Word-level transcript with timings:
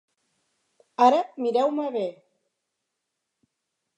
Ara 1.07 1.19
mireu-me 1.41 1.85
bé! 1.97 2.07